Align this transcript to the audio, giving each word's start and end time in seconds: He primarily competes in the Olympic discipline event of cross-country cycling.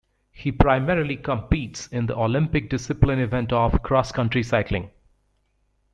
He 0.31 0.51
primarily 0.51 1.15
competes 1.15 1.85
in 1.85 2.07
the 2.07 2.17
Olympic 2.17 2.71
discipline 2.71 3.19
event 3.19 3.53
of 3.53 3.83
cross-country 3.83 4.41
cycling. 4.41 4.89